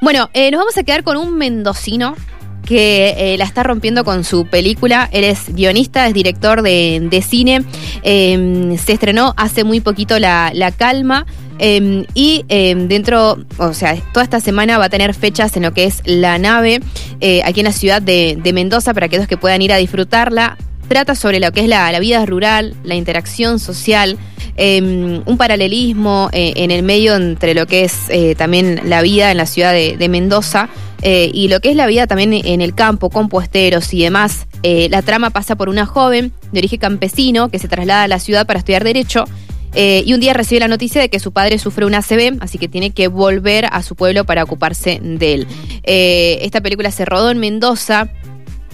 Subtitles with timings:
[0.00, 2.16] Bueno, eh, nos vamos a quedar con un mendocino
[2.64, 5.08] que eh, la está rompiendo con su película.
[5.12, 7.64] Él es guionista, es director de, cine.
[8.02, 11.26] Eh, se estrenó hace muy poquito La, la Calma.
[11.58, 15.72] eh, y eh, dentro, o sea, toda esta semana va a tener fechas en lo
[15.74, 16.80] que es la nave,
[17.20, 20.56] eh, aquí en la ciudad de, de Mendoza, para aquellos que puedan ir a disfrutarla.
[20.90, 24.18] Trata sobre lo que es la, vida rural, la interacción social,
[24.56, 24.82] eh,
[25.24, 29.36] un paralelismo eh, en el medio entre lo que es eh, también la vida en
[29.36, 30.68] la ciudad de, Mendoza
[31.02, 34.48] eh, y lo que es la vida también en el campo, con puesteros y demás.
[34.64, 38.44] La trama pasa por una joven de origen campesino que se traslada a la ciudad
[38.44, 39.26] para estudiar Derecho.
[39.72, 42.66] y un día recibe la noticia de que su padre sufre un ACV, así que
[42.66, 45.46] tiene que volver a su pueblo para ocuparse de él.
[45.84, 48.10] Esta película se rodó en Mendoza,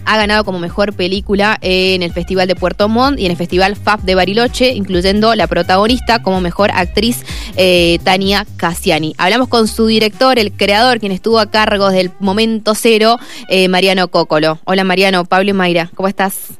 [0.06, 3.77] ha ganado como mejor película en el Festival de Puerto Montt y en el Festival
[3.77, 7.24] FAP de Bariloche, incluyendo la protagonista como mejor actriz
[7.56, 9.15] eh, Tania Cassiani.
[9.19, 13.69] Hablamos con su director, el creador, quien estuvo a cargo desde el momento cero, eh,
[13.69, 14.59] Mariano Cócolo.
[14.65, 16.57] Hola Mariano, Pablo y Mayra, ¿cómo estás?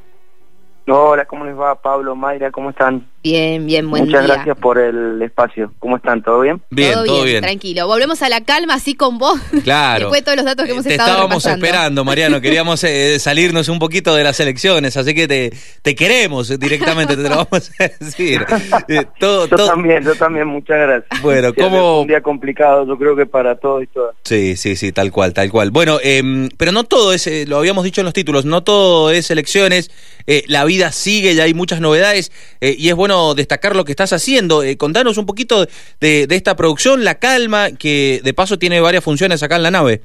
[0.89, 1.75] Hola, ¿cómo les va?
[1.81, 3.05] Pablo, Mayra, ¿cómo están?
[3.21, 4.35] Bien, bien, buen Muchas día.
[4.35, 5.73] gracias por el espacio.
[5.79, 6.23] ¿Cómo están?
[6.23, 6.61] ¿Todo bien?
[6.69, 7.41] Bien, todo, bien.
[7.41, 7.85] Tranquilo.
[7.87, 9.37] Volvemos a la calma así con vos.
[9.65, 10.05] Claro.
[10.05, 11.65] Después de todos los datos que hemos te estado estábamos repasando.
[11.65, 12.39] esperando, Mariano.
[12.39, 17.23] Queríamos eh, salirnos un poquito de las elecciones, así que te, te queremos directamente, te
[17.23, 18.45] lo vamos a decir.
[18.87, 21.21] Eh, todo, Yo todo- también, yo también, muchas gracias.
[21.21, 24.15] Bueno, Sí, ¿cómo- Un día complicado, yo creo que para todos y todas.
[24.23, 25.71] Sí, sí, sí, tal cual, tal cual.
[25.71, 29.11] Bueno, em, pero no todo es, eh, lo habíamos dicho en los títulos, no todo
[29.11, 29.91] es elecciones,
[30.27, 33.91] eh, la vida sigue y hay muchas novedades eh, y es bueno destacar lo que
[33.91, 34.63] estás haciendo.
[34.63, 35.65] Eh, contanos un poquito
[35.99, 39.71] de, de esta producción, La Calma, que de paso tiene varias funciones acá en la
[39.71, 40.01] nave.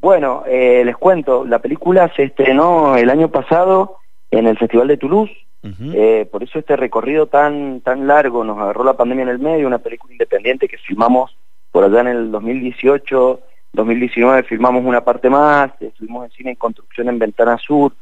[0.00, 3.98] Bueno, eh, les cuento, la película se estrenó el año pasado
[4.30, 8.82] en el Festival de Toulouse, eh, por eso este recorrido tan tan largo, nos agarró
[8.82, 11.36] la pandemia en el medio, una película independiente que filmamos
[11.70, 13.40] por allá en el 2018,
[13.74, 17.92] 2019 filmamos una parte más, estuvimos en cine en construcción en Ventana Sur,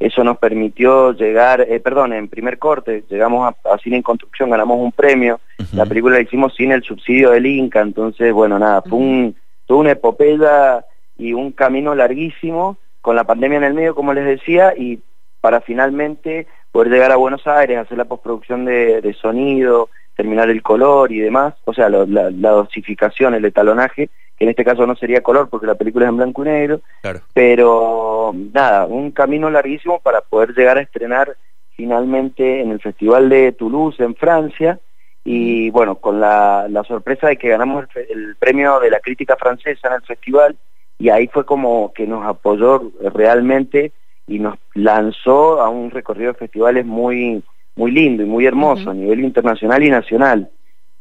[0.00, 4.50] eso nos permitió llegar, eh, perdón, en primer corte, llegamos a, a cine en construcción,
[4.50, 5.38] ganamos un premio,
[5.74, 9.80] la película la hicimos sin el subsidio del Inca, entonces, bueno, nada, fue un, toda
[9.80, 10.84] una epopeya
[11.18, 14.98] y un camino larguísimo, con la pandemia en el medio, como les decía, y
[15.40, 20.62] para finalmente poder llegar a Buenos Aires, hacer la postproducción de, de sonido, terminar el
[20.62, 24.96] color y demás, o sea, lo- la, la dosificación, el etalonaje, en este caso no
[24.96, 27.20] sería color porque la película es en blanco y negro, Claro.
[27.34, 31.36] pero nada, un camino larguísimo para poder llegar a estrenar
[31.76, 34.80] finalmente en el Festival de Toulouse, en Francia,
[35.24, 39.88] y bueno, con la, la sorpresa de que ganamos el, premio de la crítica francesa
[39.88, 40.56] en el festival,
[40.98, 43.92] y ahí fue como que nos apoyó realmente
[44.26, 47.42] y nos lanzó a un recorrido de festivales muy
[47.76, 50.50] muy lindo y muy hermoso a nivel internacional y nacional.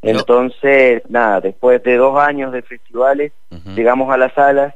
[0.01, 3.31] Entonces, nada, después de dos años de festivales,
[3.75, 4.73] llegamos a las salas,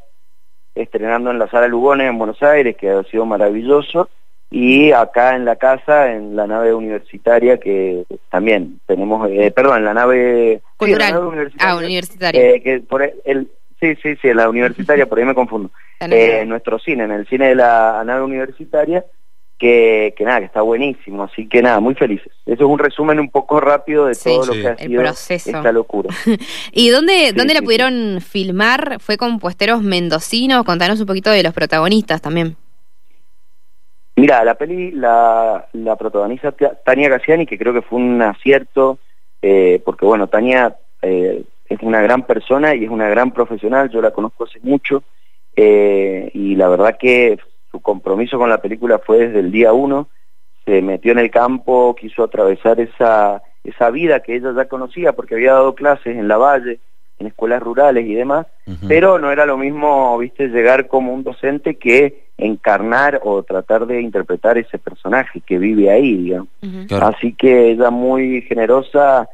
[0.75, 4.09] estrenando en la sala Lugones en Buenos Aires, que ha sido maravilloso,
[4.49, 9.85] y acá en la casa, en la nave universitaria, que también tenemos, eh, perdón, en
[9.85, 10.57] la nave...
[10.57, 11.13] sí, la Cultural.
[11.13, 12.41] nave universitaria, Ah, universitario.
[12.41, 15.71] eh, que por el, el- sí, sí, sí, en la universitaria, por ahí me confundo.
[16.01, 19.05] Eh, nuestro cine, en el cine de la nave universitaria,
[19.59, 22.31] que, que nada, que está buenísimo, así que nada, muy felices.
[22.45, 24.29] Eso es un resumen un poco rápido de Sí.
[24.29, 24.61] todo lo Sí.
[24.61, 25.49] que ha El sido proceso.
[25.49, 26.09] esta locura.
[26.73, 28.97] ¿Y dónde, dónde la sí, pudieron filmar?
[28.99, 30.63] ¿Fue con puesteros mendocinos?
[30.65, 32.57] Contanos un poquito de los protagonistas también.
[34.15, 38.99] Mira, la peli la, la protagoniza Ta- Tania Gassiani, que creo que fue un acierto,
[39.41, 44.01] eh, porque bueno, Tania eh, es una gran persona y es una gran profesional, yo
[44.01, 45.03] la conozco hace mucho,
[45.55, 47.39] eh, y la verdad que
[47.73, 50.07] su compromiso con la película fue desde el día uno,
[50.63, 55.33] se metió en el campo, quiso atravesar esa, esa vida que ella ya conocía, porque
[55.33, 56.79] había dado clases en la Valle,
[57.17, 58.45] en escuelas rurales y demás,
[58.87, 64.01] pero no era lo mismo, viste, llegar como un docente que encarnar o tratar de
[64.01, 66.49] interpretar ese personaje que vive ahí, digamos.
[66.87, 67.07] Claro.
[67.07, 69.27] Así que ella muy generosa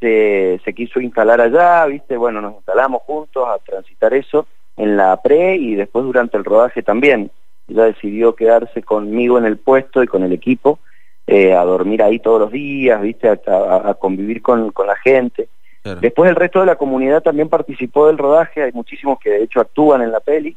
[0.00, 4.46] se, se quiso instalar allá, viste, bueno, nos instalamos juntos a transitar eso
[4.76, 7.30] en la pre y después durante el rodaje también.
[7.68, 10.78] Ella decidió quedarse conmigo en el puesto y con el equipo,
[11.26, 14.96] eh, a dormir ahí todos los días, viste, a, a- a convivir con, con la
[14.96, 15.48] gente.
[15.82, 16.00] Claro.
[16.00, 19.60] Después el resto de la comunidad también participó del rodaje, hay muchísimos que de hecho
[19.60, 20.56] actúan en la peli,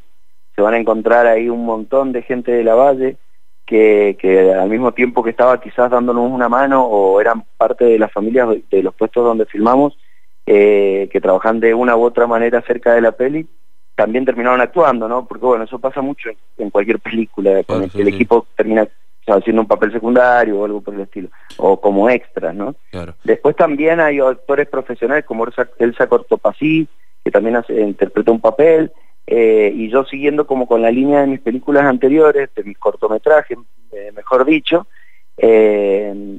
[0.54, 3.16] se van a encontrar ahí un montón de gente de la Valle
[3.64, 7.98] que, que al mismo tiempo que estaba quizás dándonos una mano o eran parte de
[7.98, 9.96] las familias de- de los puestos donde filmamos,
[10.46, 13.46] eh, que trabajan de una u otra manera cerca de la peli,
[13.98, 15.26] también terminaron actuando, ¿no?
[15.26, 19.24] Porque bueno, eso pasa mucho en, cualquier película, con Claro, el, sí, equipo termina o
[19.24, 22.76] sea, haciendo un papel secundario o algo por el estilo, o como extras, ¿no?
[22.92, 23.16] Claro.
[23.24, 25.46] Después también hay actores profesionales como
[25.78, 26.86] Elsa, Cortopasí,
[27.24, 28.92] que también hace, interpretó un papel,
[29.26, 33.58] eh, y yo siguiendo como con la línea de mis películas anteriores, de mis cortometrajes,
[33.90, 34.86] eh, mejor dicho,
[35.38, 36.38] eh,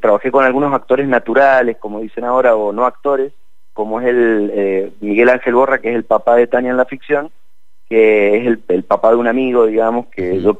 [0.00, 3.32] trabajé con algunos actores naturales, como dicen ahora, o no actores,
[3.78, 7.30] como es el Miguel Ángel Borra, que es el papá de Tania en la ficción,
[7.88, 10.58] que es el, papá de un amigo, digamos, que yo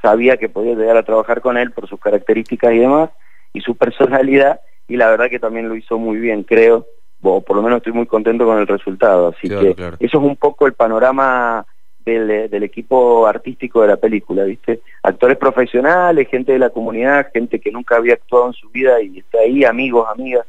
[0.00, 3.10] sabía que podía llegar a trabajar con él por sus características y demás,
[3.52, 6.86] y su personalidad, y la verdad que también lo hizo muy bien, creo,
[7.20, 9.28] o por lo menos estoy muy contento con el resultado.
[9.36, 11.66] Así que eso es un poco el panorama
[12.02, 14.80] del, del, equipo artístico de la película, ¿viste?
[15.02, 19.18] Actores profesionales, gente de la comunidad, gente que nunca había actuado en su vida y
[19.18, 20.46] está ahí, amigos, amigas.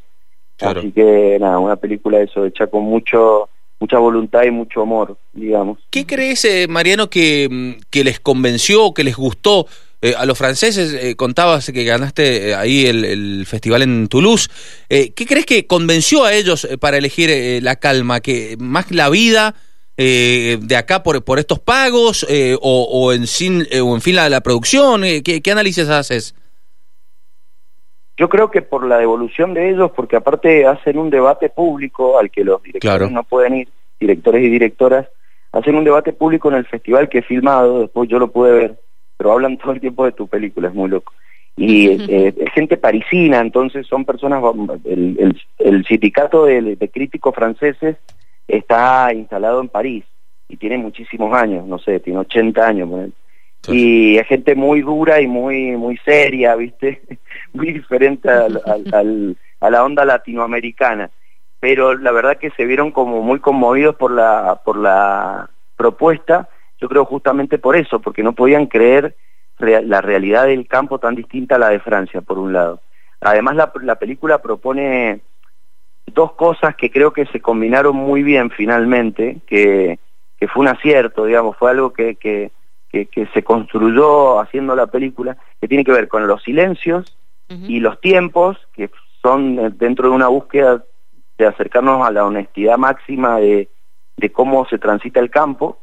[0.60, 5.80] Así que nada, una película eso hecha con mucho mucha voluntad y mucho amor, digamos.
[5.90, 9.68] ¿Qué crees, eh, Mariano, que, mm, que les convenció, que les gustó
[10.06, 14.50] eh, a los franceses, eh, contabas que ganaste eh, ahí el, festival en Toulouse.
[14.88, 18.20] ¿Qué crees que convenció a ellos para elegir la calma?
[18.20, 19.56] ¿Que más la vida
[19.98, 22.26] de acá por, por estos pagos
[22.62, 25.02] o, en sin, o en fin la, la producción?
[25.24, 26.36] ¿Qué, ¿Qué análisis haces?
[28.18, 32.32] Yo creo que por la devolución de ellos, porque aparte hacen un debate público al
[32.32, 33.70] que los directores no pueden ir,
[34.00, 35.08] directores y directoras,
[35.52, 38.80] hacen un debate público en el festival que he filmado, después yo lo pude ver,
[39.18, 41.14] pero hablan todo el tiempo de tu película, es muy loco.
[41.58, 44.44] Y eh, es gente parisina, entonces son personas,
[44.84, 47.96] el, el, sindicato de, críticos franceses
[48.48, 50.04] está instalado en París
[50.50, 52.90] y tiene muchísimos años, no sé, tiene 80 años.
[53.68, 57.02] Y es gente muy dura y muy muy seria, ¿viste?
[57.54, 61.10] muy diferente al, a la onda latinoamericana.
[61.60, 66.90] Pero la verdad que se vieron como muy conmovidos por la, por la propuesta yo
[66.90, 69.16] creo justamente por eso, porque no podían creer
[69.58, 72.82] la realidad del campo tan distinta a la de Francia, por un lado.
[73.22, 75.22] Además, la, película propone
[76.06, 80.00] dos cosas que creo que se combinaron muy bien finalmente, que,
[80.38, 82.52] que fue un acierto, digamos, fue algo que, que,
[83.04, 88.02] que, se construyó haciendo la película, que tiene que ver con los silencios y los
[88.02, 88.90] tiempos, que
[89.22, 90.84] son dentro de una búsqueda
[91.38, 93.70] de acercarnos a la honestidad máxima de,
[94.18, 95.80] de cómo se transita el campo,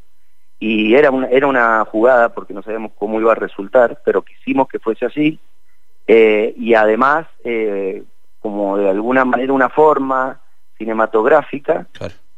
[0.59, 4.69] y era una, era una jugada porque no sabíamos cómo iba a resultar, pero quisimos
[4.69, 5.41] que fuese así.
[6.07, 8.05] Eh, y además eh,
[8.39, 10.41] como de alguna manera una forma
[10.79, 11.87] cinematográfica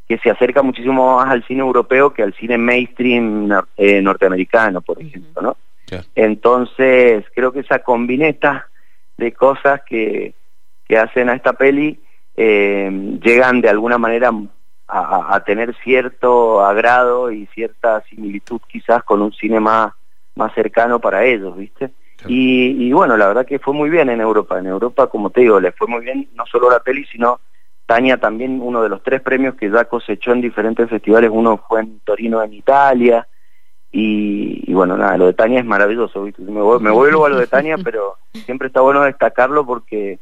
[0.08, 5.00] que se acerca muchísimo más al cine europeo que al cine mainstream eh, norteamericano, por
[5.00, 5.56] ejemplo, ¿no?
[6.14, 8.68] Entonces creo que esa combineta
[9.16, 10.34] de cosas que,
[10.88, 12.00] que hacen a esta peli
[12.36, 14.32] llegan de alguna manera
[14.86, 19.92] a, tener cierto agrado y cierta similitud quizás con un cine más,
[20.54, 21.90] cercano para ellos, ¿viste?
[22.26, 24.58] Y, bueno, la verdad que fue muy bien en Europa.
[24.58, 27.40] En Europa, como te digo, le fue muy bien no solo la peli, sino
[27.86, 31.31] Tania también uno de los tres premios que ya cosechó en diferentes festivales.
[31.32, 33.26] Uno fue en Torino, en Italia.
[33.92, 36.25] Y, bueno, nada, lo de Tania es maravilloso.
[36.25, 36.42] ¿viste?
[36.42, 40.19] Me, me vuelvo a lo de Tania, pero siempre está bueno destacarlo porque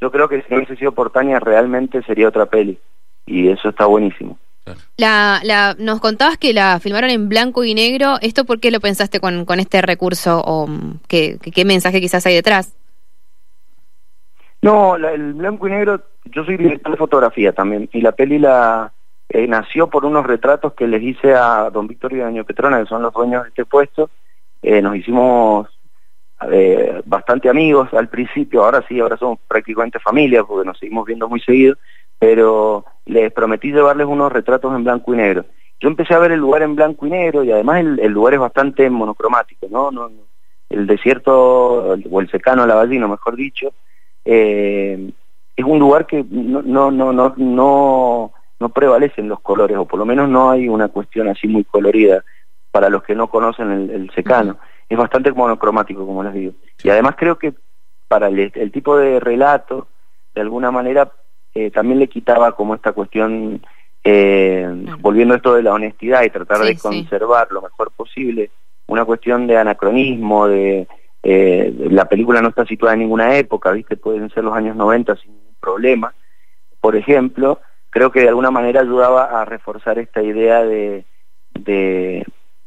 [0.00, 2.78] yo creo que si no hubiese sido por Tania realmente sería otra peli
[3.26, 4.38] y eso está buenísimo.
[4.96, 8.18] La, la, nos contabas que la filmaron en blanco y negro.
[8.20, 12.24] ¿Esto por qué lo pensaste con, con este recurso o mm, qué, qué mensaje quizás
[12.26, 12.74] hay detrás?
[14.62, 18.92] No, el blanco y negro, yo soy director de fotografía también y la peli la
[19.28, 22.86] eh, nació por unos retratos que les hice a don Víctor y Daño Petrona, que
[22.86, 24.10] son los dueños de este puesto.
[24.60, 25.68] Eh, nos hicimos
[26.50, 31.28] eh, bastante amigos al principio, ahora sí, ahora somos prácticamente familia porque nos seguimos viendo
[31.28, 31.76] muy seguido
[32.20, 35.46] pero les prometí llevarles unos retratos en blanco y negro.
[35.80, 38.40] Yo empecé a ver el lugar en blanco y negro y además el, lugar es
[38.40, 39.90] bastante monocromático, ¿no?
[39.90, 40.10] no,
[40.68, 43.72] el desierto o el secano lavallino, mejor dicho,
[44.32, 45.10] eh,
[45.56, 49.98] es un lugar que no, no, no, no, no, no prevalecen los colores, o por
[49.98, 52.22] lo menos no hay una cuestión así muy colorida
[52.70, 54.58] para los que no conocen el, secano.
[54.88, 56.52] Es bastante monocromático, como les digo.
[56.84, 57.54] Y además creo que
[58.06, 59.88] para el tipo de relato,
[60.32, 61.10] de alguna manera
[61.52, 63.60] eh, también le quitaba como esta cuestión,
[64.04, 64.68] eh,
[65.00, 68.50] volviendo a esto de la honestidad y tratar de conservar lo mejor posible,
[68.86, 70.86] una cuestión de anacronismo, de
[71.22, 73.96] eh, la película no está situada en ninguna época, ¿viste?
[73.96, 76.14] Pueden ser los años 90 sin ningún problema.
[76.80, 77.60] Por ejemplo,
[77.90, 81.04] creo que de alguna manera ayudaba a reforzar esta idea de,
[81.54, 82.26] de,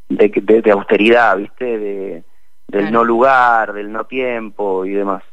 [0.09, 1.77] de, austeridad, ¿viste?
[1.77, 2.23] De,
[2.67, 5.23] del no lugar, del no tiempo y demás.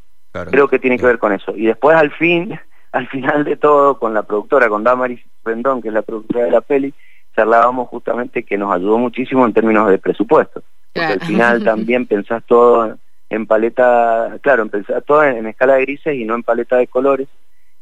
[0.51, 1.57] Creo que tiene que ver con eso.
[1.57, 2.59] Y después al fin
[2.93, 6.51] al final de todo, con la productora, con Damaris Rendón, que es la productora de
[6.51, 6.93] la peli,
[7.37, 10.63] charlábamos justamente que nos ayudó muchísimo en términos de presupuesto.
[10.93, 12.99] Porque al final también pensás todo
[13.31, 17.29] en paleta, claro, pensás todo en, escala de grises y no en paleta de colores,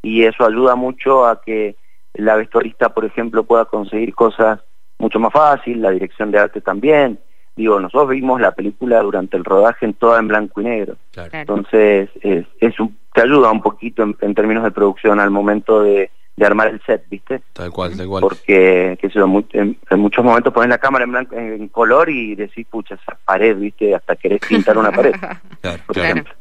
[0.03, 1.75] y eso ayuda mucho a que
[2.15, 4.61] la vestuarista, por ejemplo, pueda conseguir cosas
[4.99, 7.19] mucho más fácil, la dirección de arte también.
[7.57, 10.97] Digo, nosotros vimos la película durante el rodaje en toda en blanco y negro.
[11.33, 16.11] Entonces, es, es un, te ayuda un poquito en, términos de producción al momento de,
[16.47, 17.43] armar el set, ¿viste?
[17.53, 18.21] Tal cual, tal cual.
[18.21, 22.67] Porque, que sé, en, muchos momentos pones la cámara en, blanco, en color y decís,
[22.69, 23.95] pucha, esa pared, ¿viste?
[23.95, 25.13] Hasta querés pintar una pared,
[25.87, 26.35] por ejemplo.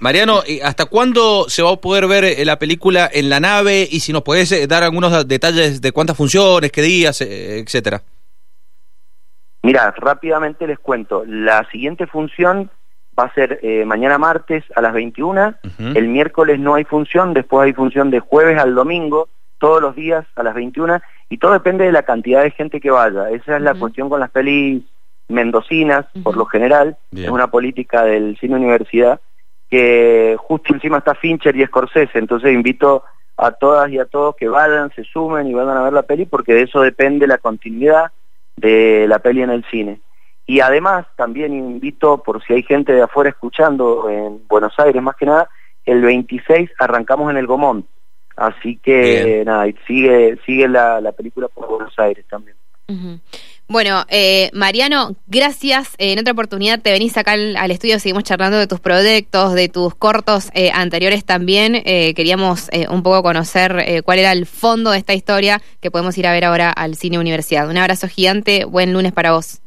[0.00, 3.88] Mariano, ¿hasta cuándo se va a poder ver eh, la película en la nave?
[3.90, 8.02] Y si nos podés eh, dar algunos detalles de cuántas funciones, qué días, eh, etcétera.
[9.62, 11.24] Mira, rápidamente les cuento.
[11.26, 12.70] La siguiente función
[13.22, 15.54] va a ser mañana martes a las 21.
[15.94, 20.26] El miércoles no hay función, después hay función de jueves al domingo, todos los días
[20.34, 21.00] a las 21.
[21.28, 23.30] Y todo depende de la cantidad de gente que vaya.
[23.30, 24.82] Esa es la cuestión con las pelis
[25.28, 26.96] mendocinas, por lo general.
[27.14, 29.20] Es una política del cine universidad
[29.70, 33.04] que justo encima está Fincher y Scorsese, entonces invito
[33.38, 36.26] a todas y a todos que vayan, se sumen y vayan a ver la peli
[36.26, 38.12] porque de eso depende la continuidad
[38.54, 40.00] de la peli en el cine.
[40.46, 45.16] Y además también invito, por si hay gente de afuera escuchando en Buenos Aires más
[45.16, 45.48] que nada,
[45.84, 47.86] el 26 arrancamos en el Gomón.
[48.36, 52.56] Así que nada, sigue, sigue la, película por Buenos Aires también.
[53.68, 55.94] Bueno, eh, Mariano, gracias.
[55.96, 59.94] en otra oportunidad te venís acá al, estudio, seguimos charlando de tus proyectos, de tus
[59.94, 61.80] cortos eh, anteriores también.
[61.86, 66.26] Eh, queríamos un poco conocer cuál era el fondo de esta historia que podemos ir
[66.26, 67.68] a ver ahora al Cine Universidad.
[67.68, 69.62] Un abrazo gigante, buen lunes para vos.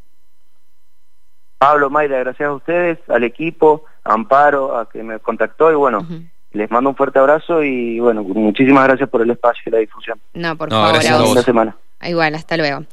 [1.57, 6.07] Pablo, Mayra, gracias a ustedes, al equipo, a Amparo, a que me contactó y bueno.
[6.51, 10.17] Les mando un fuerte abrazo y bueno, muchísimas gracias por el espacio y la difusión.
[10.33, 11.75] No, por favor, a semana.
[12.01, 12.85] Igual, hasta luego.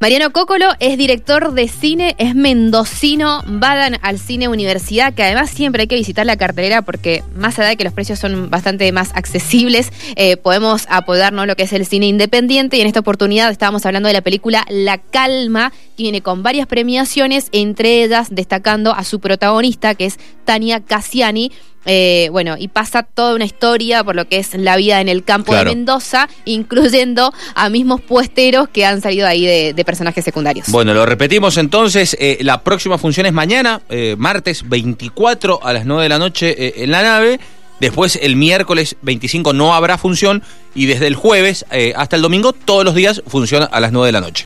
[0.00, 5.82] Mariano Cocolo es director de cine, es mendocino, vadan al cine universidad, que además siempre
[5.82, 9.10] hay que visitar la cartelera porque más allá de que los precios son bastante más
[9.16, 12.76] accesibles, eh, podemos apoyar lo que es el cine independiente.
[12.76, 16.68] Y en esta oportunidad estábamos hablando de la película La Calma, que viene con varias
[16.68, 21.50] premiaciones, entre ellas destacando a su protagonista, que es Tania Cassiani,
[21.90, 25.24] eh, bueno, y pasa toda una historia por lo que es la vida en el
[25.24, 30.68] campo de Mendoza, incluyendo a mismos puesteros que han salido ahí de, personajes secundarios.
[30.68, 35.86] Bueno, lo repetimos entonces, eh, la próxima función es mañana, eh, martes 24 a las
[35.86, 37.40] 9 de la noche en la nave.
[37.80, 40.42] Después el miércoles 25 no habrá función
[40.74, 41.64] y desde el jueves
[41.96, 44.34] hasta el domingo todos los días funciona a las 9 de la noche.